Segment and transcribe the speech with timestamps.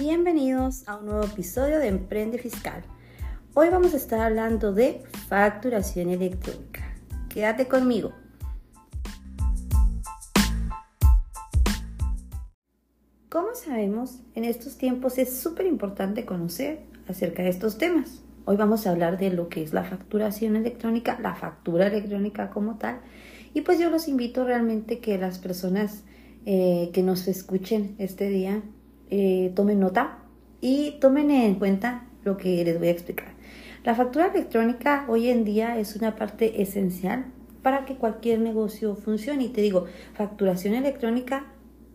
[0.00, 2.82] Bienvenidos a un nuevo episodio de Emprende Fiscal.
[3.52, 6.80] Hoy vamos a estar hablando de facturación electrónica.
[7.28, 8.14] Quédate conmigo.
[13.28, 18.22] Como sabemos, en estos tiempos es súper importante conocer acerca de estos temas.
[18.46, 22.78] Hoy vamos a hablar de lo que es la facturación electrónica, la factura electrónica como
[22.78, 23.00] tal.
[23.52, 26.04] Y pues yo los invito realmente que las personas
[26.46, 28.62] eh, que nos escuchen este día
[29.10, 30.18] eh, tomen nota
[30.60, 33.28] y tomen en cuenta lo que les voy a explicar.
[33.84, 37.26] La factura electrónica hoy en día es una parte esencial
[37.62, 39.44] para que cualquier negocio funcione.
[39.44, 41.46] Y te digo, facturación electrónica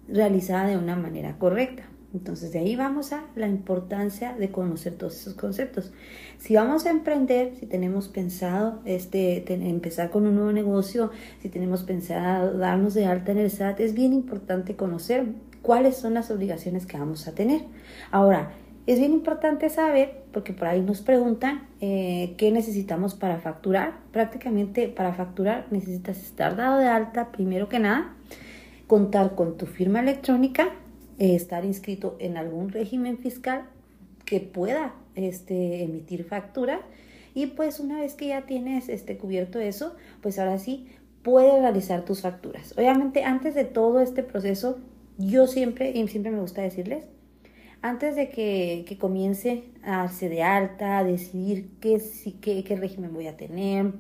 [0.07, 1.83] realizada de una manera correcta.
[2.13, 5.91] Entonces de ahí vamos a la importancia de conocer todos esos conceptos.
[6.37, 11.11] Si vamos a emprender, si tenemos pensado este, empezar con un nuevo negocio,
[11.41, 15.25] si tenemos pensado darnos de alta en el SAT, es bien importante conocer
[15.66, 17.62] cuáles son las obligaciones que vamos a tener.
[18.12, 18.52] Ahora,
[18.85, 23.96] es bien importante saber, porque por ahí nos preguntan eh, qué necesitamos para facturar.
[24.12, 28.13] Prácticamente para facturar necesitas estar dado de alta primero que nada
[28.88, 30.70] contar con tu firma electrónica,
[31.18, 33.63] eh, estar inscrito en algún régimen fiscal
[34.26, 36.82] que pueda este, emitir factura
[37.34, 40.88] y pues una vez que ya tienes este, cubierto eso, pues ahora sí
[41.24, 42.74] puedes realizar tus facturas.
[42.77, 44.77] Obviamente antes de todo este proceso,
[45.18, 47.05] yo siempre, y siempre me gusta decirles,
[47.82, 52.02] antes de que, que comience a darse de alta, a decidir qué,
[52.41, 53.93] qué, qué régimen voy a tener,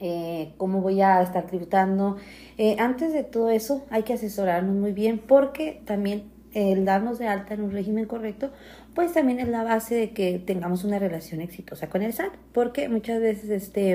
[0.00, 2.16] eh, cómo voy a estar tributando.
[2.58, 7.26] Eh, antes de todo eso hay que asesorarnos muy bien porque también el darnos de
[7.26, 8.52] alta en un régimen correcto,
[8.94, 12.88] pues también es la base de que tengamos una relación exitosa con el SAT, porque
[12.88, 13.94] muchas veces este,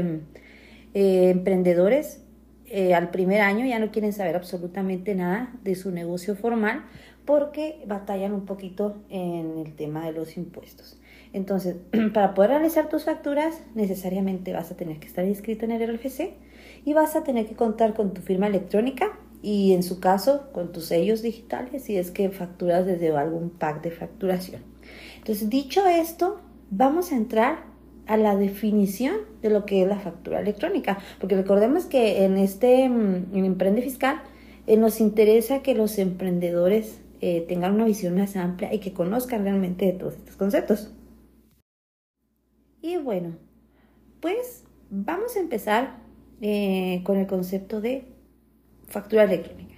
[0.94, 2.22] eh, emprendedores
[2.96, 6.86] al primer año ya no quieren saber absolutamente nada de su negocio formal
[7.26, 11.00] porque batallan un poquito en el tema de los impuestos.
[11.32, 11.78] Entonces,
[12.14, 16.34] para poder realizar tus facturas, necesariamente vas a tener que estar inscrito en el RFC
[16.86, 20.72] y vas a tener que contar con tu firma electrónica y en su caso con
[20.72, 24.64] tus sellos digitales si es que facturas desde algún pack de facturación.
[25.18, 26.40] Entonces, dicho esto,
[26.72, 27.64] vamos a entrar
[28.10, 32.90] a la definición de lo que es la factura electrónica, porque recordemos que en este
[32.90, 34.24] mm, en Emprende Fiscal
[34.66, 39.44] eh, nos interesa que los emprendedores eh, tengan una visión más amplia y que conozcan
[39.44, 40.92] realmente todos estos conceptos.
[42.82, 43.38] Y bueno,
[44.22, 45.98] pues vamos a empezar
[46.42, 48.06] eh, con el concepto de
[48.88, 49.76] factura electrónica.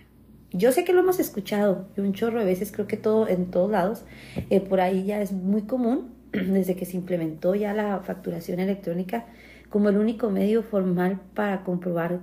[0.54, 3.72] Yo sé que lo hemos escuchado un chorro de veces, creo que todo en todos
[3.72, 4.06] lados,
[4.50, 6.21] eh, por ahí ya es muy común
[6.54, 9.26] desde que se implementó ya la facturación electrónica
[9.70, 12.20] como el único medio formal para comprobar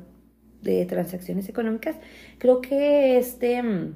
[0.62, 1.96] de transacciones económicas.
[2.38, 3.94] Creo que este mm,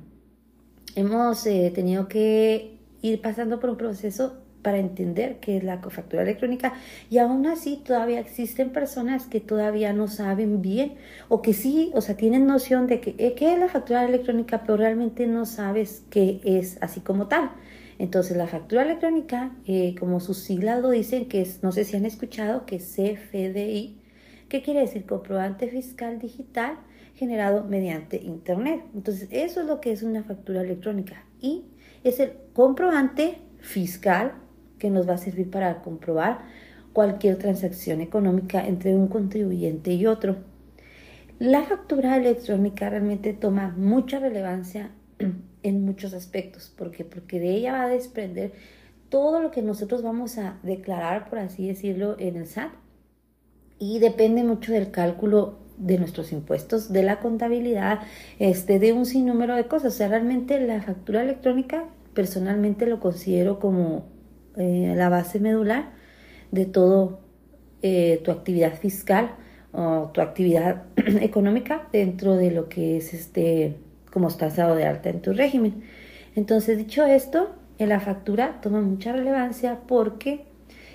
[0.96, 6.22] hemos eh, tenido que ir pasando por un proceso para entender qué es la factura
[6.22, 6.74] electrónica
[7.10, 10.94] y aún así todavía existen personas que todavía no saben bien
[11.28, 14.62] o que sí, o sea, tienen noción de que eh, qué es la factura electrónica,
[14.62, 17.50] pero realmente no sabes qué es así como tal.
[18.02, 21.96] Entonces la factura electrónica, eh, como sus siglas lo dicen, que es, no sé si
[21.96, 23.96] han escuchado, que es CFDI,
[24.48, 25.06] ¿qué quiere decir?
[25.06, 26.78] Comprobante fiscal digital
[27.14, 28.82] generado mediante Internet.
[28.92, 31.62] Entonces eso es lo que es una factura electrónica y
[32.02, 34.32] es el comprobante fiscal
[34.80, 36.40] que nos va a servir para comprobar
[36.92, 40.38] cualquier transacción económica entre un contribuyente y otro.
[41.38, 44.90] La factura electrónica realmente toma mucha relevancia
[45.62, 46.72] en muchos aspectos.
[46.76, 48.52] ¿Por Porque de ella va a desprender
[49.08, 52.72] todo lo que nosotros vamos a declarar, por así decirlo, en el SAT.
[53.78, 58.00] Y depende mucho del cálculo de nuestros impuestos, de la contabilidad,
[58.38, 59.94] este, de un sinnúmero de cosas.
[59.94, 61.84] O sea, realmente la factura electrónica
[62.14, 64.06] personalmente lo considero como
[64.56, 65.90] eh, la base medular
[66.50, 67.20] de todo
[67.82, 69.34] eh, tu actividad fiscal
[69.72, 73.76] o tu actividad económica dentro de lo que es este
[74.12, 75.82] como estás de alta en tu régimen.
[76.34, 80.44] Entonces, dicho esto, la factura toma mucha relevancia porque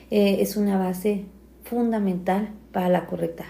[0.10, 1.26] eh, es una base
[1.64, 3.46] fundamental para la correcta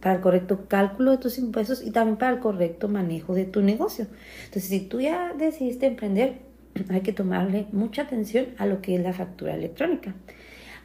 [0.00, 3.62] para el correcto cálculo de tus impuestos y también para el correcto manejo de tu
[3.62, 4.08] negocio.
[4.46, 6.40] Entonces, si tú ya decidiste emprender,
[6.90, 10.12] hay que tomarle mucha atención a lo que es la factura electrónica.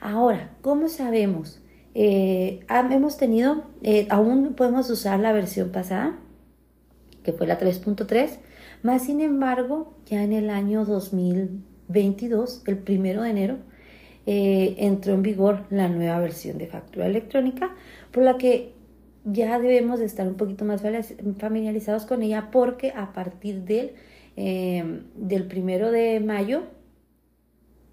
[0.01, 1.63] Ahora, ¿cómo sabemos?
[1.95, 6.19] Eh, hemos tenido, eh, aún podemos usar la versión pasada,
[7.27, 8.37] que fue la 3.3,
[8.83, 13.57] más sin embargo, ya en el año 2022, el primero de enero,
[14.25, 17.75] eh, entró en vigor la nueva versión de factura electrónica,
[18.11, 18.71] por la que
[19.25, 20.81] ya debemos de estar un poquito más
[21.37, 23.91] familiarizados con ella, porque a partir del
[24.37, 26.63] eh, del primero de mayo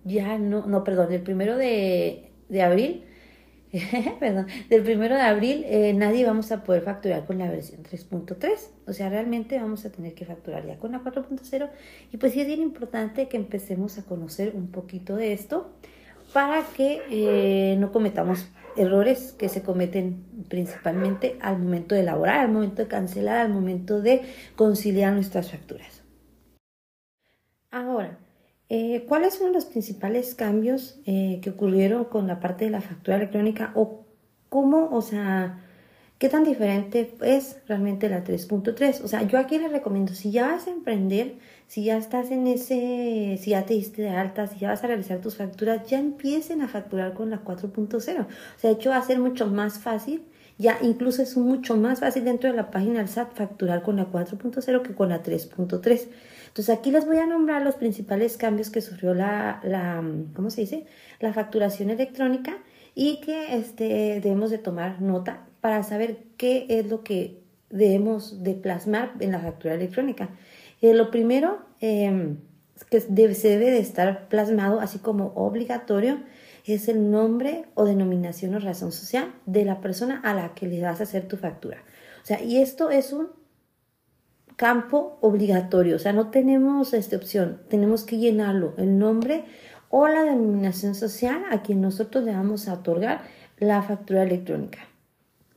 [0.04, 3.02] ya no, no, perdón, el primero de, de abril,
[4.20, 8.70] perdón, del primero de abril eh, nadie vamos a poder facturar con la versión 3.3.
[8.86, 11.70] O sea, realmente vamos a tener que facturar ya con la 4.0.
[12.12, 15.72] Y pues sí es bien importante que empecemos a conocer un poquito de esto
[16.32, 22.52] para que eh, no cometamos errores que se cometen principalmente al momento de elaborar, al
[22.52, 24.22] momento de cancelar, al momento de
[24.56, 26.02] conciliar nuestras facturas.
[27.70, 28.18] Ahora,
[28.68, 33.16] eh, ¿cuáles son los principales cambios eh, que ocurrieron con la parte de la factura
[33.16, 34.04] electrónica o
[34.48, 35.60] cómo, o sea,
[36.18, 39.02] qué tan diferente es realmente la 3.3?
[39.04, 41.34] O sea, yo aquí les recomiendo, si ya vas a emprender,
[41.66, 44.86] si ya estás en ese, si ya te diste de alta, si ya vas a
[44.86, 47.96] realizar tus facturas, ya empiecen a facturar con la 4.0.
[47.96, 48.24] O sea,
[48.62, 50.22] de hecho va a ser mucho más fácil
[50.56, 54.06] ya incluso es mucho más fácil dentro de la página del SAT facturar con la
[54.10, 56.08] 4.0 que con la 3.3.
[56.54, 60.04] Entonces aquí les voy a nombrar los principales cambios que sufrió la, la
[60.36, 60.86] ¿cómo se dice?
[61.18, 62.58] La facturación electrónica
[62.94, 68.54] y que este, debemos de tomar nota para saber qué es lo que debemos de
[68.54, 70.28] plasmar en la factura electrónica.
[70.80, 72.36] Eh, lo primero eh,
[72.88, 76.20] que debe, se debe de estar plasmado así como obligatorio
[76.66, 80.80] es el nombre o denominación o razón social de la persona a la que le
[80.80, 81.78] vas a hacer tu factura.
[82.22, 83.26] O sea, y esto es un
[84.56, 89.44] campo obligatorio, o sea, no tenemos esta opción, tenemos que llenarlo, el nombre
[89.90, 93.22] o la denominación social a quien nosotros le vamos a otorgar
[93.58, 94.80] la factura electrónica.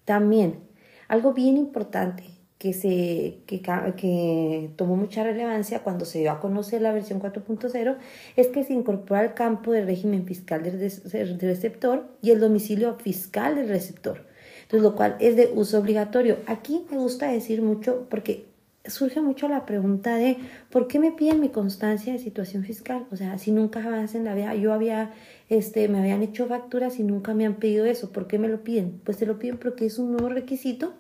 [0.06, 0.60] También,
[1.08, 2.24] algo bien importante
[2.58, 3.62] que, se, que,
[3.98, 7.98] que tomó mucha relevancia cuando se dio a conocer la versión 4.0
[8.36, 12.96] es que se incorpora el campo del régimen fiscal del, del receptor y el domicilio
[12.96, 14.26] fiscal del receptor.
[14.64, 16.38] Entonces, lo cual es de uso obligatorio.
[16.46, 18.47] Aquí me gusta decir mucho porque
[18.88, 20.38] surge mucho la pregunta de
[20.70, 23.06] ¿por qué me piden mi constancia de situación fiscal?
[23.12, 25.14] O sea, si nunca jamás en la vida yo había,
[25.50, 28.64] este, me habían hecho facturas y nunca me han pedido eso, ¿por qué me lo
[28.64, 29.00] piden?
[29.04, 30.94] Pues te lo piden porque es un nuevo requisito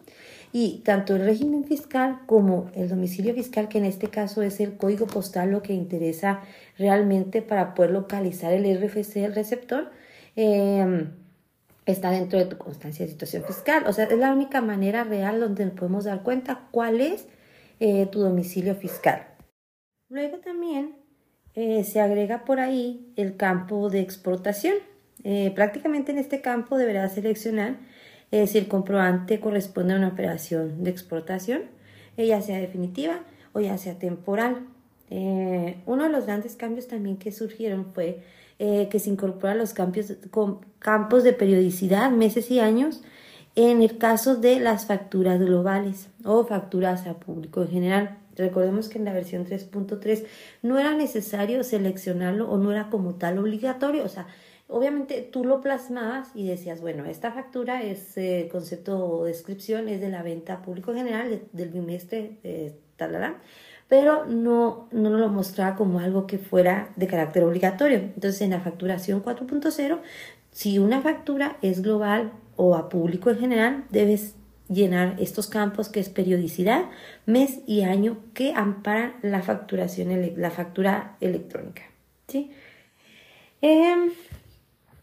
[0.52, 4.78] y tanto el régimen fiscal como el domicilio fiscal, que en este caso es el
[4.78, 6.42] código postal lo que interesa
[6.78, 9.92] realmente para poder localizar el RFC del receptor,
[10.36, 11.12] em,
[11.86, 13.86] está dentro de tu constancia de situación fiscal.
[13.88, 17.28] O sea, es la única manera real donde podemos dar cuenta cuál es
[17.80, 19.28] eh, tu domicilio fiscal.
[20.10, 20.96] Luego también
[21.54, 24.76] eh, se agrega por ahí el campo de exportación.
[25.24, 27.76] Eh, prácticamente en este campo deberás seleccionar
[28.30, 31.62] si el comprobante corresponde a una operación de exportación,
[32.18, 33.22] ya sea definitiva
[33.54, 34.68] o ya sea temporal.
[35.10, 38.20] uno de los grandes cambios también que surgieron fue
[38.58, 43.02] que se incorporan los campos de periodicidad, meses y años,
[43.58, 48.18] en el caso de las facturas globales o facturas a público en general.
[48.36, 50.26] Recordemos que en la versión 3.3
[50.62, 54.28] no era necesario seleccionarlo o no era como tal obligatorio, o sea,
[54.68, 60.02] obviamente tú lo plasmabas y decías, bueno, esta factura es eh, concepto o descripción, es
[60.02, 62.76] de la venta a público general del bimestre, eh,
[63.88, 67.98] pero no, no lo mostraba como algo que fuera de carácter obligatorio.
[67.98, 70.00] Entonces, en la facturación 4.0,
[70.58, 74.34] si una factura es global o a público en general, debes
[74.68, 76.86] llenar estos campos que es periodicidad,
[77.28, 81.84] mes y año que amparan la facturación, la factura electrónica.
[82.28, 82.50] ¿sí?
[83.62, 84.10] Em,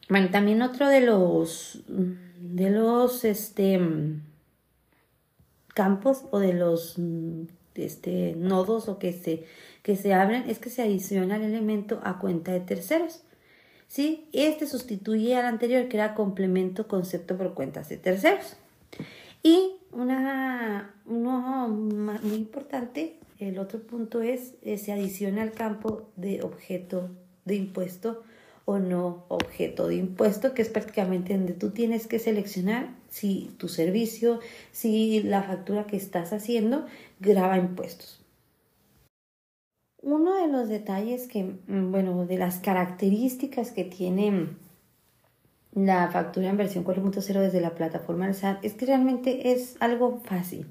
[0.08, 3.80] bueno, también otro de los, de los este,
[5.68, 6.96] campos o de los
[7.76, 9.46] este, nodos o que se,
[9.84, 13.22] que se abren es que se adiciona el elemento a cuenta de terceros.
[13.88, 14.26] ¿Sí?
[14.32, 18.56] Este sustituye al anterior que era complemento concepto por cuentas de terceros.
[19.42, 26.42] Y una, uno muy importante, el otro punto es, eh, se adiciona al campo de
[26.42, 27.10] objeto
[27.44, 28.22] de impuesto
[28.64, 33.68] o no objeto de impuesto, que es prácticamente donde tú tienes que seleccionar si tu
[33.68, 34.40] servicio,
[34.72, 36.86] si la factura que estás haciendo
[37.20, 38.23] graba impuestos.
[40.04, 44.48] Uno de los detalles que, mm, bueno, de las características que tiene
[45.74, 50.20] la factura en versión 4.0 desde la plataforma del SAT es que realmente es algo
[50.24, 50.66] fácil.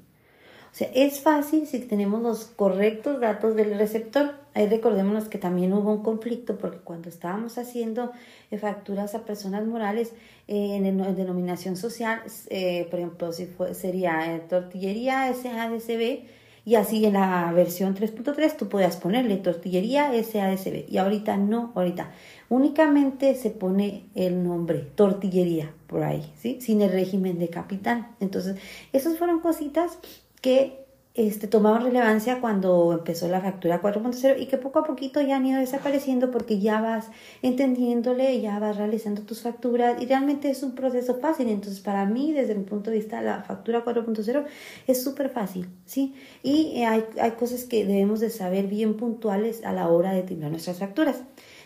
[0.74, 4.34] O sea, es fácil si tenemos los correctos datos del receptor.
[4.54, 8.12] Ahí recordémonos que también hubo un conflicto porque cuando estábamos haciendo
[8.50, 10.12] eh, facturas a personas morales
[10.48, 16.24] eh, en, denominación social, eh, por ejemplo, si fue, sería tortillería SADCB,
[16.64, 20.88] y así en la versión 3.3 tú podías ponerle tortillería SADCB.
[20.88, 22.12] Y ahorita no, ahorita
[22.48, 26.58] únicamente se pone el nombre tortillería por ahí, ¿sí?
[26.60, 28.08] Sin el régimen de capital.
[28.20, 28.56] Entonces,
[28.92, 29.98] esas fueron cositas
[30.40, 30.83] que
[31.14, 35.46] este, tomaron relevancia cuando empezó la factura 4.0 y que poco a poquito ya han
[35.46, 37.06] ido desapareciendo porque ya vas
[37.40, 41.48] entendiéndole, ya vas realizando tus facturas y realmente es un proceso fácil.
[41.48, 44.44] Entonces, para mí, desde mi punto de vista, la factura 4.0
[44.88, 46.16] es súper fácil, ¿sí?
[46.42, 50.50] Y hay, hay cosas que debemos de saber bien puntuales a la hora de timbrar
[50.50, 51.22] nuestras facturas.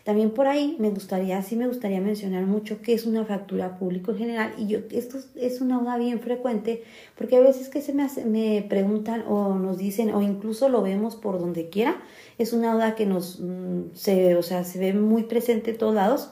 [0.08, 4.12] También por ahí me gustaría, sí me gustaría mencionar mucho qué es una factura público
[4.12, 6.82] en general y yo, esto es una duda bien frecuente
[7.14, 11.14] porque a veces que se me, me preguntan o nos dicen o incluso lo vemos
[11.14, 12.00] por donde quiera,
[12.38, 15.94] es una duda que nos mm, se, o sea, se ve muy presente en todos
[15.94, 16.30] lados,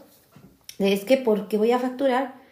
[0.78, 2.45] es que ¿por qué voy a facturar?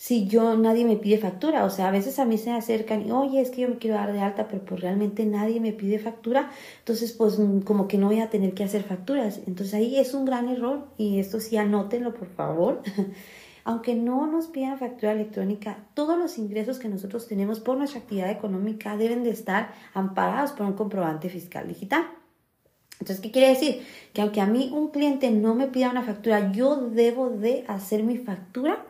[0.00, 3.10] Si yo nadie me pide factura, o sea, a veces a mí se acercan y,
[3.10, 5.98] oye, es que yo me quiero dar de alta, pero pues realmente nadie me pide
[5.98, 9.42] factura, entonces pues mm, como que no voy a tener que hacer facturas.
[9.46, 12.82] Entonces ahí es un gran error y esto sí anótenlo por favor.
[13.64, 18.30] Aunque no nos pidan factura electrónica, todos los ingresos que nosotros tenemos por nuestra actividad
[18.30, 22.06] económica deben de estar amparados por un comprobante fiscal digital.
[23.00, 23.82] Entonces, ¿qué quiere decir?
[24.14, 28.02] Que aunque a mí un cliente no me pida una factura, yo debo de hacer
[28.02, 28.86] mi factura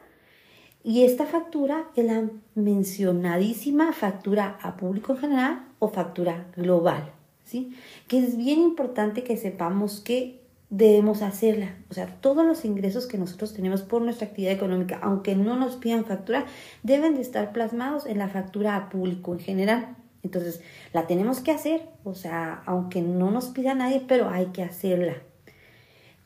[0.82, 7.10] y esta factura es la mencionadísima factura a público en general o factura global,
[7.44, 7.76] ¿sí?
[8.08, 11.74] Que es bien importante que sepamos que debemos hacerla.
[11.90, 15.76] O sea, todos los ingresos que nosotros tenemos por nuestra actividad económica, aunque no nos
[15.76, 16.46] pidan factura,
[16.82, 19.96] deben de estar plasmados en la factura a público en general.
[20.22, 24.62] Entonces, la tenemos que hacer, o sea, aunque no nos pida nadie, pero hay que
[24.62, 25.14] hacerla.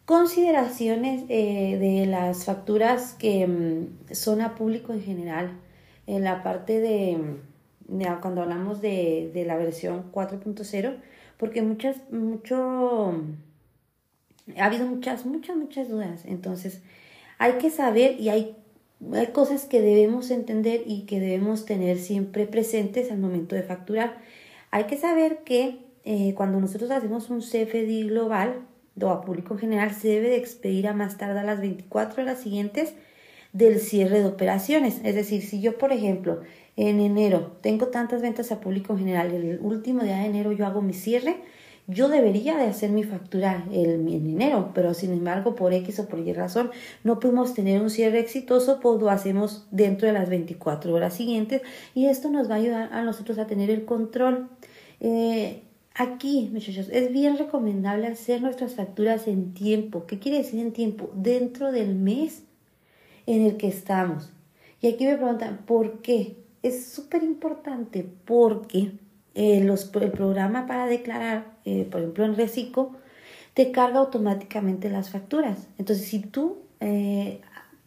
[0.07, 5.59] Consideraciones eh, de las facturas que mm, son a público en general.
[6.07, 7.19] En la parte de,
[8.21, 10.97] cuando hablamos de, de la versión 4.0,
[11.39, 13.15] porque muchas, mucho,
[14.59, 16.25] ha habido muchas, muchas, muchas dudas.
[16.27, 16.83] Entonces,
[17.39, 18.57] hay que saber y hay,
[19.15, 24.19] hay cosas que debemos entender y que debemos tener siempre presentes al momento de facturar.
[24.71, 28.67] Hay que saber que eh, cuando nosotros hacemos un CFD global,
[29.03, 32.95] a público en general se debe de expedir a más tardar las 24 horas siguientes
[33.53, 35.01] del cierre de operaciones.
[35.05, 36.41] Es decir, si yo, por ejemplo,
[36.77, 40.67] en enero tengo tantas ventas a público en general, el último día de enero yo
[40.67, 41.37] hago mi cierre,
[41.87, 46.09] yo debería de hacer mi factura el, en enero, pero sin embargo por X o
[46.09, 46.71] por Y razón
[47.03, 51.63] no pudimos tener un cierre exitoso, pues lo hacemos dentro de las 24 horas siguientes
[51.95, 54.49] y esto nos va a ayudar a nosotros a tener el control.
[55.01, 55.63] Eh,
[55.97, 60.07] Aquí, muchachos, es bien recomendable hacer nuestras facturas en tiempo.
[60.07, 61.09] ¿Qué quiere decir en tiempo?
[61.15, 62.43] Dentro del mes
[63.27, 64.33] en el que estamos.
[64.81, 66.37] Y aquí me preguntan, ¿por qué?
[66.65, 68.91] Es súper importante porque
[69.35, 72.97] eh, los, el programa para declarar, eh, por ejemplo en Recico,
[73.55, 75.69] te carga automáticamente las facturas.
[75.79, 77.41] Entonces, si tú eh,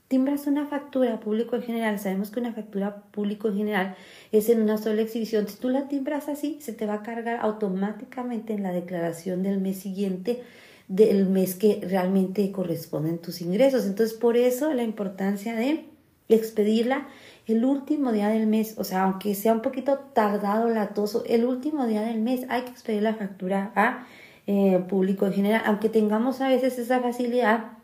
[0.08, 3.96] timbras una factura público en general, sabemos que una factura público en general
[4.32, 5.48] es en una sola exhibición.
[5.48, 9.60] Si tú la timbras así, se te va a cargar automáticamente en la declaración del
[9.60, 10.44] mes siguiente
[10.88, 13.86] del mes que realmente corresponden tus ingresos.
[13.86, 15.86] Entonces, por eso la importancia de
[16.30, 17.08] expedirla
[17.46, 21.88] el último día del mes, o sea, aunque sea un poquito tardado, latoso, el último
[21.88, 24.06] día del mes hay que expedir la factura a
[24.48, 27.76] eh, público en general, aunque tengamos a veces esa facilidad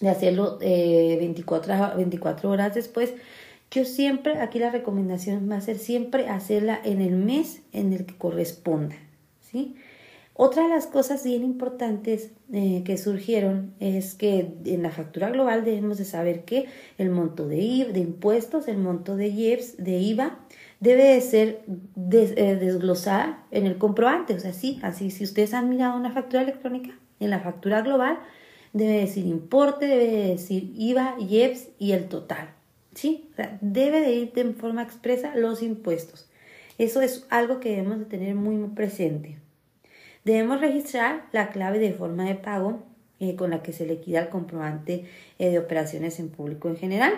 [0.00, 3.14] de hacerlo 24, eh, 24 horas después.
[3.70, 8.06] Yo siempre, aquí la recomendación va a ser siempre hacerla en el mes en el
[8.06, 8.96] que corresponda,
[9.40, 9.76] ¿sí?
[10.38, 15.64] Otra de las cosas bien importantes eh, que surgieron es que en la factura global
[15.64, 16.66] debemos de saber que
[16.98, 20.38] el monto de, IVA, de impuestos, el monto de IEPS, de IVA,
[20.78, 21.62] debe de ser
[22.12, 24.34] eh, desglosada en el comprobante.
[24.34, 28.18] O sea, sí, así, si ustedes han mirado una factura electrónica, en la factura global
[28.76, 32.50] debe decir importe, debe decir IVA, IEPS y el total.
[32.94, 33.30] ¿Sí?
[33.60, 36.30] debe de ir de forma expresa los impuestos.
[36.78, 39.36] Eso es algo que debemos de tener muy, presente.
[40.24, 42.82] Debemos registrar la clave de forma de pago
[43.20, 45.04] eh, con la que se liquida el comprobante
[45.38, 47.12] eh, de operaciones en público en general.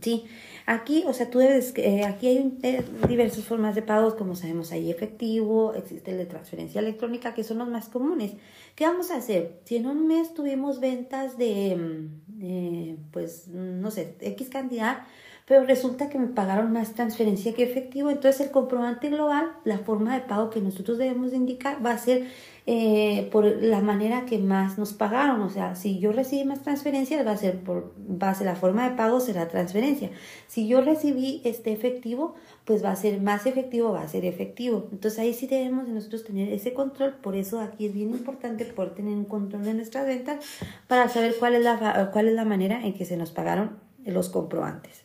[0.00, 0.24] Sí,
[0.64, 4.72] aquí, o sea, tú debes, eh, aquí hay eh, diversas formas de pagos, como sabemos,
[4.72, 8.32] hay efectivo, existe el de transferencia electrónica, que son los más comunes.
[8.74, 9.60] ¿Qué vamos a hacer?
[9.64, 15.04] Si en un mes tuvimos ventas de, mm, pues, no sé, X cantidad,
[15.46, 20.14] pero resulta que me pagaron más transferencia que efectivo, entonces el comprobante global, la forma
[20.14, 22.26] de pago que nosotros debemos indicar va a ser
[22.64, 25.40] eh, por la manera que más nos pagaron.
[25.42, 28.94] O sea, si yo recibí más transferencias, va a ser por base, la forma de
[28.94, 30.10] pago será transferencia.
[30.46, 32.34] Si yo recibí este efectivo,
[32.64, 34.86] pues va a ser más efectivo, va a ser efectivo.
[34.92, 37.14] Entonces ahí sí debemos de nosotros tener ese control.
[37.14, 40.44] Por eso aquí es bien importante poder tener un control de nuestras ventas
[40.86, 44.28] para saber cuál es la, cuál es la manera en que se nos pagaron los
[44.28, 45.01] comprobantes.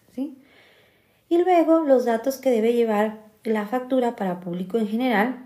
[1.30, 5.44] Y luego los datos que debe llevar la factura para público en general.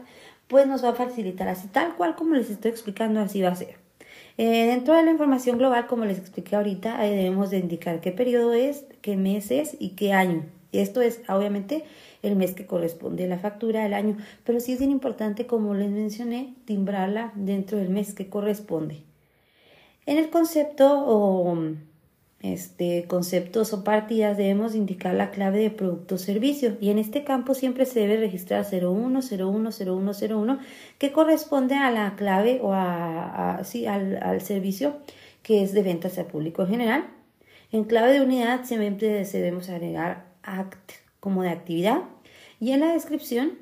[0.50, 3.56] pues nos va a facilitar así, tal cual como les estoy explicando, así va a
[3.56, 3.89] ser.
[4.42, 8.54] Eh, dentro de la información global, como les expliqué ahorita, debemos de indicar qué periodo
[8.54, 10.46] es, qué mes es y qué año.
[10.72, 11.84] Esto es obviamente
[12.24, 14.16] el mes que corresponde la factura del año,
[14.46, 19.02] pero sí es bien importante, como les mencioné, timbrarla dentro del mes que corresponde.
[20.06, 21.54] En el concepto o
[22.42, 27.26] este, conceptos o partidas debemos indicar la clave de producto o servicio y en este
[27.26, 30.60] campo siempre se debe registrar 01010101
[30.98, 35.00] que corresponde a la clave o a, sí, al, servicio
[35.44, 37.08] que es de ventas al público en general.
[37.74, 42.04] En clave de unidad siempre debemos agregar act como de actividad
[42.62, 43.60] y en la descripción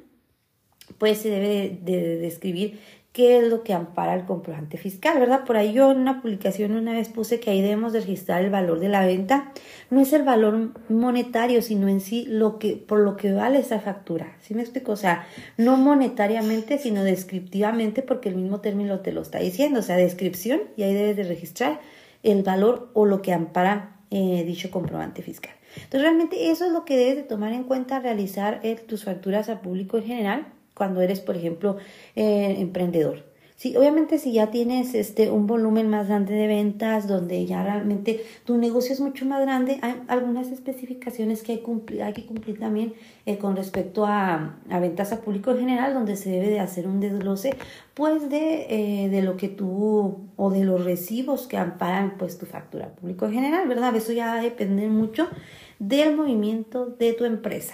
[1.00, 2.80] pues se debe de describir
[3.18, 5.44] qué es lo que ampara el comprobante fiscal, ¿verdad?
[5.44, 8.80] Por ahí yo en una publicación una vez puse que ahí debemos registrar el valor
[8.80, 9.54] de la venta.
[9.90, 13.80] No es el valor monetario, sino en sí lo que, por lo que vale esa
[13.80, 14.38] factura.
[14.42, 14.92] ¿Sí me explico?
[14.92, 15.26] O sea,
[15.58, 19.80] no monetariamente, sino descriptivamente, porque el mismo término te lo está diciendo.
[19.80, 21.82] O sea, descripción, y ahí debes de registrar
[22.22, 25.54] el valor o lo que ampara eh, dicho comprobante fiscal.
[25.76, 29.06] Entonces, realmente eso es lo que debes de tomar en cuenta al realizar eh, tus
[29.06, 31.78] facturas al público en general cuando eres, por ejemplo,
[32.16, 33.24] eh, emprendedor.
[33.58, 38.24] Sí, obviamente si ya tienes este un volumen más grande de ventas, donde ya realmente
[38.46, 42.60] tu negocio es mucho más grande, hay algunas especificaciones que hay, cumplir, hay que cumplir
[42.60, 42.94] también
[43.26, 46.88] eh, con respecto a, a, ventas a público en general, donde se debe de hacer
[46.88, 47.56] un desglose
[47.96, 52.46] pues de, eh, de lo que tú o de los recibos que amparan pues tu
[52.46, 53.96] factura público en general, ¿verdad?
[53.96, 55.28] Eso ya va a depender mucho
[55.80, 57.74] del movimiento de tu empresa.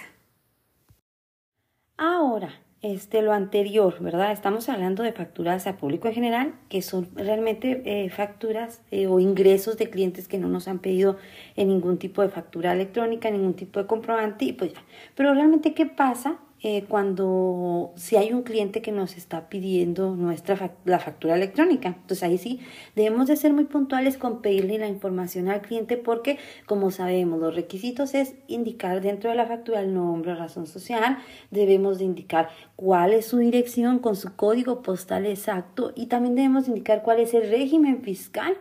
[1.98, 4.30] Ahora, este, lo anterior, ¿verdad?
[4.30, 9.20] Estamos hablando de facturas a público en general, que son realmente eh, facturas eh, o
[9.20, 11.16] ingresos de clientes que no nos han pedido
[11.56, 14.82] en ningún tipo de factura electrónica, ningún tipo de comprobante, y pues ya.
[15.14, 16.36] Pero realmente, ¿qué pasa
[16.66, 21.88] eh, cuando si hay un cliente que nos está pidiendo nuestra la factura electrónica.
[21.88, 22.60] Entonces ahí sí
[22.96, 27.54] debemos de ser muy puntuales con pedirle la información al cliente porque como sabemos los
[27.54, 31.18] requisitos es indicar dentro de la factura el nombre, razón social,
[31.50, 36.66] debemos de indicar cuál es su dirección con su código postal exacto y también debemos
[36.66, 38.56] indicar cuál es el régimen fiscal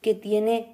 [0.00, 0.73] que tiene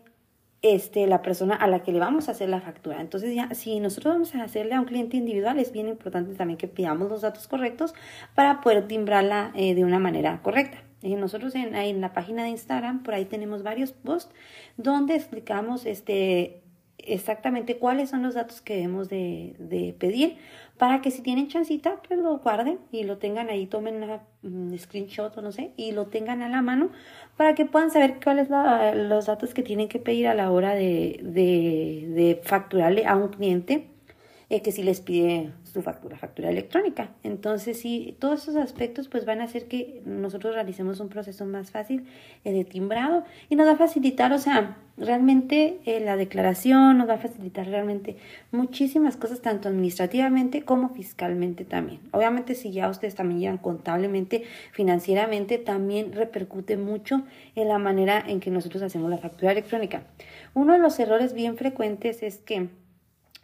[0.63, 3.01] este, la persona a la que le vamos a hacer la factura.
[3.01, 6.59] Entonces, ya, si nosotros vamos a hacerle a un cliente individual, es bien importante también
[6.59, 7.95] que pidamos los datos correctos
[8.35, 10.83] para poder timbrarla eh, de una manera correcta.
[11.03, 14.35] Y nosotros en, en, la página de Instagram, por ahí tenemos varios posts
[14.77, 16.63] donde explicamos este,
[17.07, 20.37] exactamente cuáles son los datos que debemos de, de pedir
[20.79, 24.03] para que si tienen chancita, pues lo guarden y lo tengan ahí, tomen
[24.43, 26.89] un screenshot o no sé, y lo tengan a la mano
[27.37, 30.75] para que puedan saber cuáles son los datos que tienen que pedir a la hora
[30.75, 33.89] de, de, de facturarle a un cliente
[34.51, 37.11] eh, que si les pide su factura, factura electrónica.
[37.23, 41.71] Entonces, sí, todos esos aspectos pues van a hacer que nosotros realicemos un proceso más
[41.71, 42.05] fácil
[42.45, 47.09] eh, de timbrado y nos va a facilitar, o sea, realmente eh, la declaración nos
[47.09, 48.17] va a facilitar realmente
[48.51, 52.01] muchísimas cosas, tanto administrativamente como fiscalmente también.
[52.11, 57.23] Obviamente, si ya ustedes también llevan contablemente, financieramente, también repercute mucho
[57.55, 60.03] en la manera en que nosotros hacemos la factura electrónica.
[60.55, 62.69] Uno de los errores bien frecuentes es que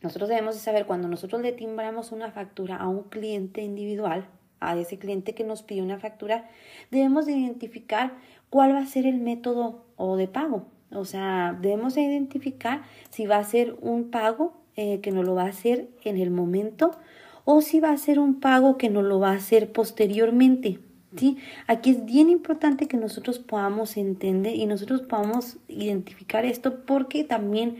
[0.02, 4.26] nosotros debemos de saber cuando nosotros le timbramos una factura a un cliente individual,
[4.60, 6.48] a ese cliente que nos pide una factura,
[6.90, 8.14] debemos de identificar
[8.50, 10.66] cuál va a ser el método o de pago.
[10.92, 15.34] O sea, debemos de identificar si va a ser un pago eh, que nos lo
[15.34, 16.92] va a hacer en el momento
[17.44, 20.78] o si va a ser un pago que nos lo va a hacer posteriormente.
[21.16, 21.38] ¿sí?
[21.66, 27.78] Aquí es bien importante que nosotros podamos entender y nosotros podamos identificar esto porque también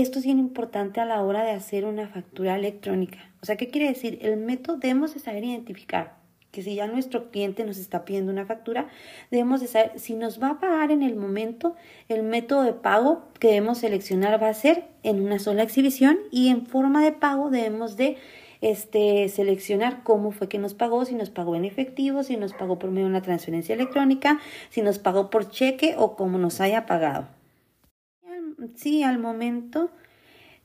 [0.00, 3.18] esto es bien importante a la hora de hacer una factura electrónica.
[3.40, 4.18] O sea, ¿qué quiere decir?
[4.22, 6.16] El método debemos de saber identificar
[6.50, 8.88] que si ya nuestro cliente nos está pidiendo una factura,
[9.30, 11.76] debemos de saber si nos va a pagar en el momento,
[12.08, 16.48] el método de pago que debemos seleccionar va a ser en una sola exhibición y
[16.48, 18.16] en forma de pago debemos de
[18.60, 22.78] este, seleccionar cómo fue que nos pagó, si nos pagó en efectivo, si nos pagó
[22.78, 26.86] por medio de una transferencia electrónica, si nos pagó por cheque o cómo nos haya
[26.86, 27.28] pagado.
[28.76, 29.90] Sí, al momento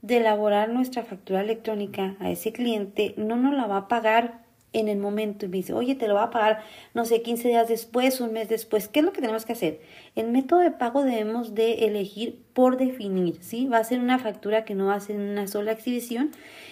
[0.01, 4.87] de elaborar nuestra factura electrónica a ese cliente, no nos la va a pagar en
[4.87, 6.61] el momento y me dice, oye, te lo va a pagar,
[6.93, 8.87] no sé, 15 días después, un mes después.
[8.87, 9.81] ¿Qué es lo que tenemos que hacer?
[10.15, 13.67] El método de pago debemos de elegir por definir, ¿sí?
[13.67, 16.31] Va a ser una factura que no va a ser una sola exhibición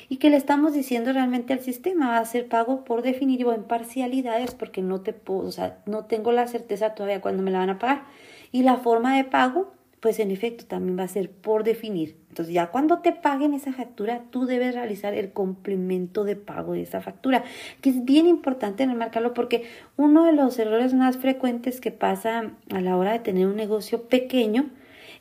[0.09, 3.53] y que le estamos diciendo realmente al sistema, va a ser pago por definir o
[3.53, 7.51] en parcialidades porque no te puedo, o sea, no tengo la certeza todavía cuándo me
[7.51, 8.03] la van a pagar.
[8.51, 12.17] Y la forma de pago pues en efecto también va a ser por definir.
[12.29, 16.83] Entonces ya cuando te paguen esa factura, tú debes realizar el complemento de pago de
[16.83, 17.43] esa factura,
[17.81, 19.63] que es bien importante remarcarlo porque
[19.95, 24.03] uno de los errores más frecuentes que pasa a la hora de tener un negocio
[24.03, 24.69] pequeño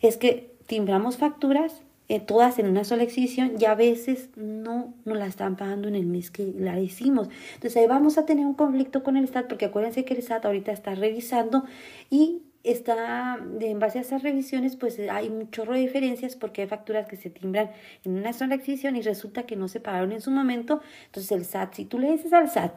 [0.03, 5.19] es que timbramos facturas eh, todas en una sola exhibición y a veces no nos
[5.19, 7.29] la están pagando en el mes que la hicimos.
[7.55, 10.45] Entonces ahí vamos a tener un conflicto con el SAT porque acuérdense que el SAT
[10.45, 11.65] ahorita está revisando
[12.09, 16.69] y está, en base a esas revisiones, pues hay un chorro de diferencias porque hay
[16.69, 17.71] facturas que se timbran
[18.05, 20.81] en una sola exhibición y resulta que no se pagaron en su momento.
[21.07, 22.73] Entonces el SAT, si tú le dices al SAT,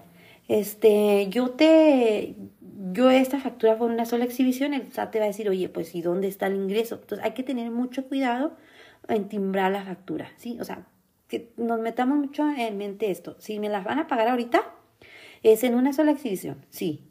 [0.48, 2.36] este, yo te,
[2.92, 5.94] yo esta factura fue una sola exhibición, el SAT te va a decir, oye, pues
[5.96, 6.96] ¿y dónde está el ingreso?
[6.96, 8.54] Entonces hay que tener mucho cuidado
[9.08, 10.58] en timbrar la factura, ¿sí?
[10.60, 10.88] O sea,
[11.28, 13.36] que nos metamos mucho en mente esto.
[13.40, 14.64] Si me las van a pagar ahorita,
[15.44, 17.09] es en una sola exhibición, sí,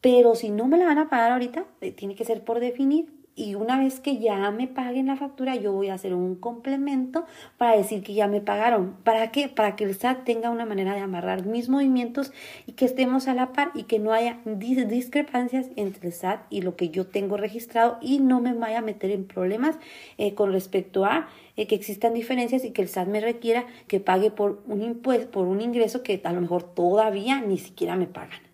[0.00, 3.18] pero si no me la van a pagar ahorita, eh, tiene que ser por definir.
[3.34, 7.24] Y una vez que ya me paguen la factura, yo voy a hacer un complemento
[7.56, 8.96] para decir que ya me pagaron.
[9.04, 9.48] ¿Para qué?
[9.48, 12.32] Para que el SAT tenga una manera de amarrar mis movimientos
[12.66, 16.62] y que estemos a la par y que no haya discrepancias entre el SAT y
[16.62, 19.78] lo que yo tengo registrado y no me vaya a meter en problemas
[20.16, 24.00] eh, con respecto a eh, que existan diferencias y que el SAT me requiera que
[24.00, 28.08] pague por un impuesto, por un ingreso que a lo mejor todavía ni siquiera me
[28.08, 28.47] pagan.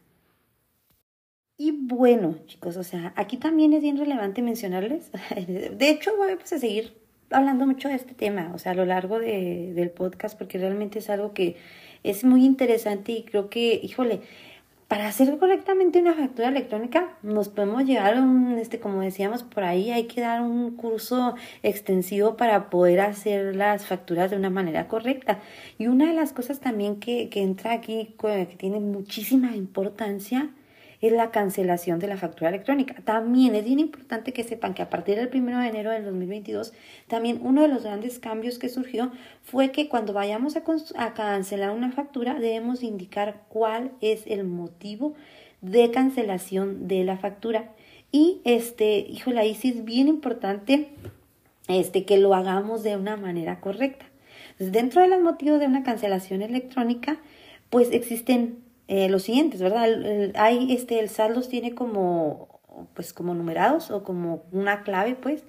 [1.57, 5.11] Y bueno, chicos, o sea, aquí también es bien relevante mencionarles.
[5.37, 6.97] De hecho, voy a seguir
[7.31, 10.99] hablando mucho de este tema, o sea, a lo largo de, del podcast, porque realmente
[10.99, 11.57] es algo que
[12.03, 14.21] es muy interesante y creo que, híjole,
[14.89, 19.65] para hacer correctamente una factura electrónica nos podemos llegar a un, este, como decíamos por
[19.65, 24.89] ahí, hay que dar un curso extensivo para poder hacer las facturas de una manera
[24.89, 25.41] correcta.
[25.79, 30.51] Y una de las cosas también que, que entra aquí, que tiene muchísima importancia,
[31.07, 32.95] es la cancelación de la factura electrónica.
[33.05, 36.73] También es bien importante que sepan que a partir del 1 de enero del 2022,
[37.09, 39.13] también uno de los grandes cambios que surgió
[39.43, 45.15] fue que cuando vayamos a, cancelar una factura debemos indicar cuál es el motivo
[45.61, 47.73] de cancelación de la factura.
[48.11, 50.89] Y este, híjole, ahí sí es bien importante
[51.69, 54.07] este, que lo hagamos de una manera correcta.
[54.59, 57.19] dentro de los motivos de una cancelación electrónica,
[57.69, 59.87] pues existen eh, los siguientes, ¿verdad?
[60.35, 62.61] hay, este, el SAT los tiene como,
[62.95, 65.45] pues, como numerados o como una clave, pues.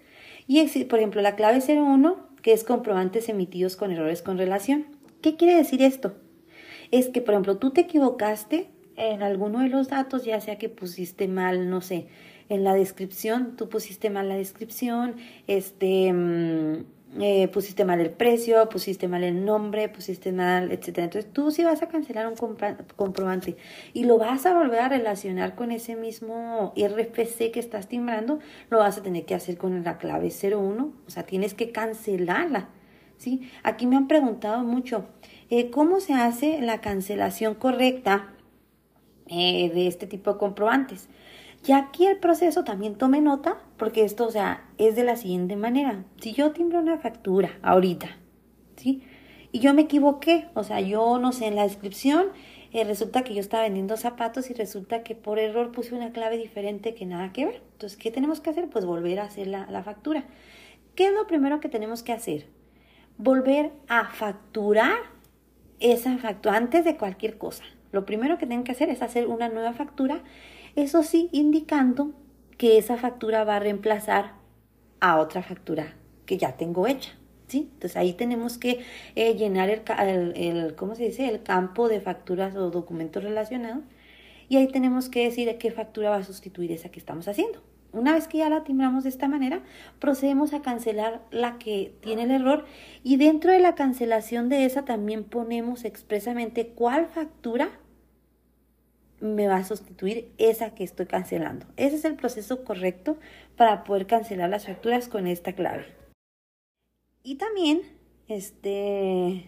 [0.48, 4.86] Y, por ejemplo, la clave 01, que es comprobantes emitidos con errores con relación.
[5.22, 6.16] ¿Qué quiere decir esto?
[6.92, 10.70] Es que, por ejemplo, tú te equivocaste en alguno de los datos, ya sea que
[10.70, 12.08] pusiste mal, no sé,
[12.48, 15.16] en la descripción, tú pusiste mal la descripción,
[15.48, 16.86] este, mm,
[17.20, 21.00] eh, pusiste mal el precio, pusiste mal el nombre, pusiste mal, etc.
[21.00, 22.36] Entonces tú si vas a cancelar un
[22.96, 23.56] comprobante
[23.94, 28.80] y lo vas a volver a relacionar con ese mismo RFC que estás timbrando, lo
[28.80, 32.70] vas a tener que hacer con la clave 01, o sea, tienes que cancelarla.
[33.18, 33.50] ¿sí?
[33.64, 35.06] Aquí me han preguntado mucho,
[35.50, 38.34] eh, ¿cómo se hace la cancelación correcta
[39.28, 41.08] eh, de este tipo de comprobantes?
[41.66, 45.56] Y aquí el proceso también tome nota, porque esto, o sea, es de la siguiente
[45.56, 46.04] manera.
[46.22, 48.18] Si yo timbro una factura ahorita,
[48.76, 49.02] ¿sí?
[49.52, 52.28] Y yo me equivoqué, o sea, yo no sé, en la descripción
[52.72, 56.38] eh, resulta que yo estaba vendiendo zapatos y resulta que por error puse una clave
[56.38, 57.62] diferente que nada que ver.
[57.72, 58.70] Entonces, ¿qué tenemos que hacer?
[58.70, 60.26] Pues volver a hacer la, la factura.
[60.94, 62.48] ¿Qué es lo primero que tenemos que hacer?
[63.18, 64.98] Volver a facturar
[65.80, 67.64] esa factura antes de cualquier cosa.
[67.92, 70.22] Lo primero que tienen que hacer es hacer una nueva factura
[70.76, 72.14] eso sí, indicando
[72.58, 74.34] que esa factura va a reemplazar
[75.00, 75.94] a otra factura
[76.26, 77.12] que ya tengo hecha.
[77.48, 77.70] ¿sí?
[77.74, 78.80] Entonces ahí tenemos que
[79.16, 81.28] eh, llenar el, el, ¿cómo se dice?
[81.28, 83.84] el campo de facturas o documentos relacionados
[84.50, 87.62] y ahí tenemos que decir qué factura va a sustituir esa que estamos haciendo.
[87.92, 89.62] Una vez que ya la timbramos de esta manera,
[90.00, 92.66] procedemos a cancelar la que tiene el error
[93.04, 97.70] y dentro de la cancelación de esa también ponemos expresamente cuál factura
[99.26, 101.66] me va a sustituir esa que estoy cancelando.
[101.78, 103.18] Ese es el proceso correcto
[103.58, 105.86] para poder cancelar las facturas con esta clave.
[107.24, 107.82] Y también,
[108.28, 109.46] este,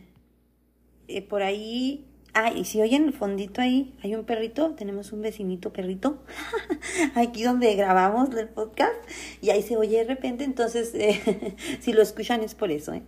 [1.08, 5.22] eh, por ahí, ah, y si oyen el fondito ahí, hay un perrito, tenemos un
[5.22, 6.24] vecinito perrito,
[7.16, 8.96] aquí donde grabamos el podcast,
[9.42, 12.94] y ahí se oye de repente, entonces, eh, si lo escuchan es por eso.
[12.94, 13.04] ¿eh?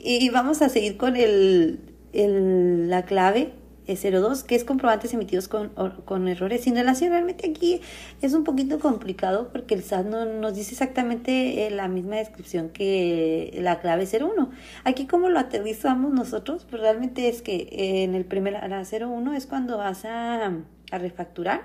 [0.00, 1.80] Y vamos a seguir con el,
[2.12, 3.52] el, la clave
[3.96, 5.70] 02, que es comprobantes emitidos con,
[6.04, 7.10] con, errores sin relación.
[7.10, 7.80] Realmente aquí
[8.20, 12.68] es un poquito complicado porque el SAT no nos dice exactamente eh, la misma descripción
[12.68, 14.50] que la clave 01.
[14.84, 17.68] Aquí como lo aterrizamos nosotros, pues realmente es que
[18.04, 20.52] en el primer, la 01 es cuando vas a,
[20.90, 21.62] a refacturar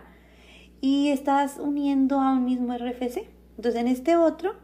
[0.81, 3.27] y estás uniendo a un mismo RFC.
[3.57, 4.62] Entonces en este otro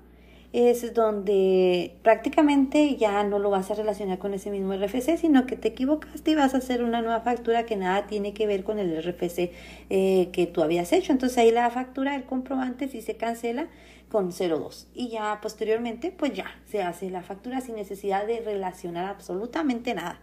[0.51, 5.55] es donde prácticamente ya no lo vas a relacionar con ese mismo RFC, sino que
[5.55, 8.79] te equivocaste y vas a hacer una nueva factura que nada tiene que ver con
[8.79, 9.51] el RFC
[9.89, 11.11] eh, que tú habías hecho.
[11.11, 13.67] Entonces ahí la factura, el comprobante, si se cancela
[14.09, 14.87] con 02.
[14.95, 20.19] Y ya posteriormente, pues ya se hace la factura sin necesidad de relacionar absolutamente nada.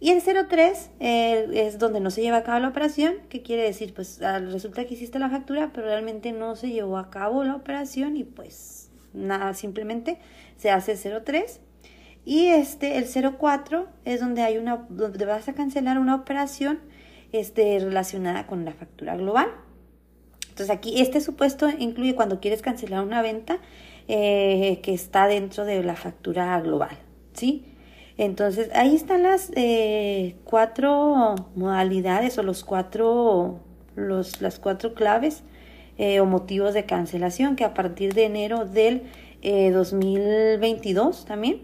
[0.00, 3.62] Y el 03 eh, es donde no se lleva a cabo la operación, que quiere
[3.62, 7.44] decir, pues ah, resulta que hiciste la factura, pero realmente no se llevó a cabo
[7.44, 8.83] la operación y pues
[9.14, 10.18] nada, simplemente
[10.56, 11.60] se hace 03.
[12.26, 13.06] Y este, el
[13.38, 16.80] 04 es donde hay una, donde vas a cancelar una operación
[17.32, 19.48] este, relacionada con la factura global.
[20.54, 23.58] Entonces aquí este supuesto incluye cuando quieres cancelar una venta
[24.06, 26.96] eh, que está dentro de la factura global,
[27.32, 27.64] ¿sí?
[28.16, 33.58] Entonces ahí están las eh, cuatro modalidades o los cuatro,
[33.96, 35.42] los, las cuatro claves
[35.96, 39.04] eh, o motivos de cancelación, que a partir de enero del
[39.42, 41.60] 2022 eh, también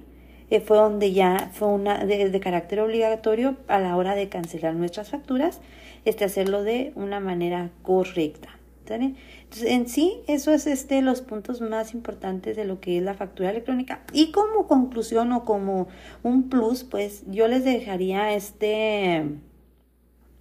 [0.50, 5.10] eh, fue donde ya fue una de, carácter obligatorio a la hora de cancelar nuestras
[5.10, 5.60] facturas,
[6.04, 8.50] este hacerlo de una manera correcta.
[8.88, 13.14] Entonces, en sí, eso es este los puntos más importantes de lo que es la
[13.14, 14.02] factura electrónica.
[14.12, 15.86] Y como conclusión o como
[16.24, 19.26] un plus, pues yo les dejaría este,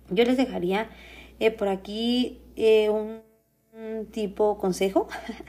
[0.10, 0.90] yo les dejaría
[1.60, 2.40] por aquí
[2.92, 3.29] un
[4.12, 5.08] tipo consejo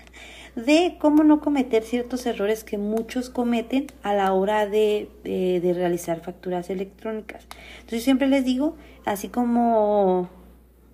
[0.57, 6.21] de cómo no cometer ciertos errores que muchos cometen a la hora de, de, realizar
[6.21, 7.47] facturas electrónicas.
[7.77, 10.29] Entonces siempre les digo, así como,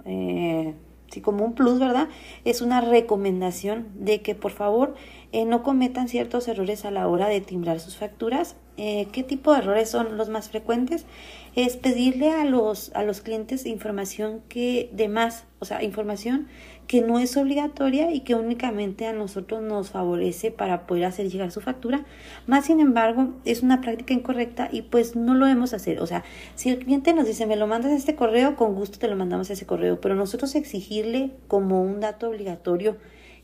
[0.04, 0.74] eh,
[1.22, 2.08] como un plus, ¿verdad?
[2.44, 4.94] Es una recomendación de que por favor
[5.32, 8.56] eh, no cometan ciertos errores a la hora de timbrar sus facturas.
[8.76, 11.06] Eh, ¿Qué tipo de errores son los más frecuentes?
[11.54, 16.48] Es pedirle a los, a los clientes información que de más, o sea, información
[16.86, 21.50] que no es obligatoria y que únicamente a nosotros nos favorece para poder hacer llegar
[21.50, 22.04] su factura.
[22.46, 26.00] Más sin embargo, es una práctica incorrecta y pues no lo debemos hacer.
[26.00, 28.98] O sea, si el cliente nos dice, me lo mandas a este correo, con gusto
[28.98, 32.96] te lo mandamos a ese correo, pero nosotros exigirle como un dato obligatorio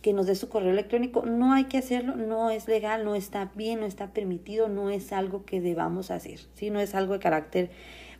[0.03, 3.51] que nos dé su correo electrónico, no hay que hacerlo, no es legal, no está
[3.55, 6.71] bien, no está permitido, no es algo que debamos hacer, ¿sí?
[6.71, 7.71] no es algo de carácter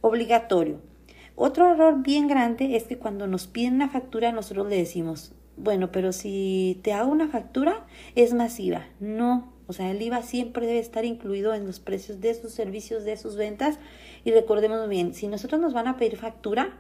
[0.01, 0.79] obligatorio.
[1.45, 5.91] Otro error bien grande es que cuando nos piden una factura nosotros le decimos, bueno,
[5.91, 8.87] pero si te hago una factura es masiva.
[9.01, 13.03] No, o sea, el IVA siempre debe estar incluido en los precios de sus servicios,
[13.03, 13.81] de sus ventas.
[14.25, 16.79] Y recordemos bien, si nosotros nos van a pedir factura,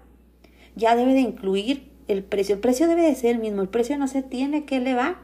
[0.77, 2.55] ya debe de incluir el precio.
[2.55, 3.62] El precio debe de ser el mismo.
[3.62, 5.16] El precio no se tiene que elevar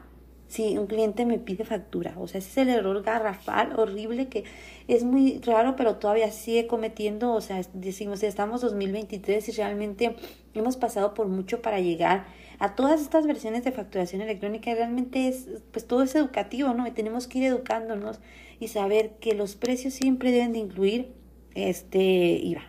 [0.49, 2.15] si un cliente me pide factura.
[2.17, 4.43] O sea, ese es el error garrafal, horrible, que
[4.87, 7.31] es muy raro, pero todavía sigue cometiendo.
[7.33, 10.15] O sea, decimos, estamos 2023 y realmente
[10.55, 12.25] hemos pasado por mucho para llegar
[12.57, 14.73] a todas estas versiones de facturación electrónica.
[14.73, 16.87] Realmente es, pues todo es educativo, ¿no?
[16.87, 18.19] Y tenemos que ir educándonos
[18.59, 21.13] y saber que los precios siempre deben de incluir
[21.53, 22.63] este IVA.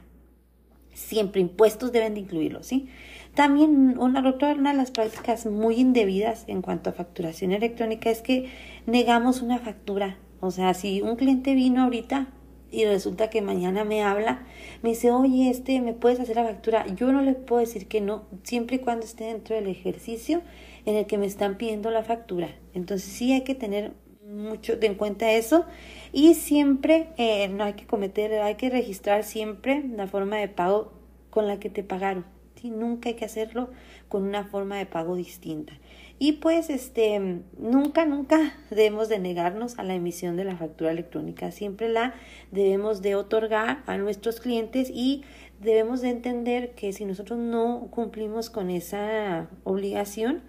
[1.00, 2.88] Siempre impuestos deben de incluirlo, ¿sí?
[3.34, 8.50] También una, una de las prácticas muy indebidas en cuanto a facturación electrónica es que
[8.86, 10.18] negamos una factura.
[10.40, 12.28] O sea, si un cliente vino ahorita
[12.72, 14.42] y resulta que mañana me habla,
[14.82, 16.86] me dice, oye, este, ¿me puedes hacer la factura?
[16.94, 20.42] Yo no le puedo decir que no, siempre y cuando esté dentro del ejercicio
[20.86, 22.48] en el que me están pidiendo la factura.
[22.74, 23.92] Entonces sí hay que tener
[24.26, 25.66] mucho en cuenta eso
[26.12, 30.92] y siempre eh, no hay que cometer, hay que registrar siempre la forma de pago
[31.30, 32.24] con la que te pagaron.
[32.62, 33.70] Nunca hay que hacerlo
[34.08, 35.72] con una forma de pago distinta.
[36.18, 41.50] Y pues este nunca nunca debemos de negarnos a la emisión de la factura electrónica,
[41.52, 42.14] siempre la
[42.50, 45.24] debemos de otorgar a nuestros clientes y
[45.60, 50.42] debemos de entender que si nosotros no cumplimos con esa obligación,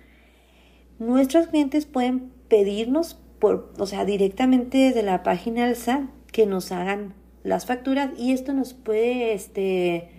[1.00, 7.14] nuestros clientes pueden pedirnos por, o sea, directamente desde la página SAT que nos hagan
[7.44, 10.10] las facturas y esto nos puede este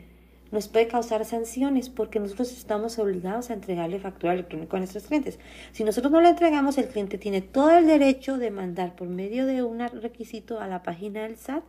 [0.51, 5.39] nos puede causar sanciones porque nosotros estamos obligados a entregarle factura electrónica a nuestros clientes.
[5.73, 9.47] Si nosotros no le entregamos, el cliente tiene todo el derecho de mandar por medio
[9.47, 11.65] de un requisito a la página del SAT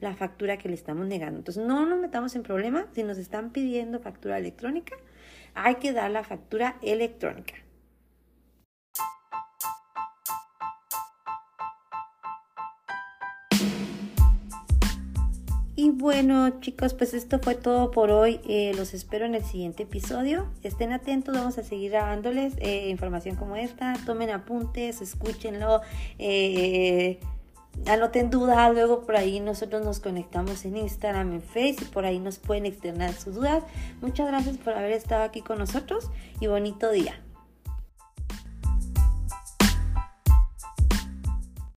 [0.00, 1.38] la factura que le estamos negando.
[1.38, 2.86] Entonces, no nos metamos en problemas.
[2.94, 4.96] Si nos están pidiendo factura electrónica,
[5.54, 7.54] hay que dar la factura electrónica.
[15.78, 18.40] Y bueno chicos, pues esto fue todo por hoy.
[18.48, 20.48] Eh, los espero en el siguiente episodio.
[20.62, 23.92] Estén atentos, vamos a seguir grabándoles eh, información como esta.
[24.06, 25.82] Tomen apuntes, escúchenlo.
[26.18, 27.20] Eh,
[27.84, 32.38] anoten dudas, luego por ahí nosotros nos conectamos en Instagram, en Facebook, por ahí nos
[32.38, 33.62] pueden externar sus dudas.
[34.00, 36.10] Muchas gracias por haber estado aquí con nosotros
[36.40, 37.20] y bonito día.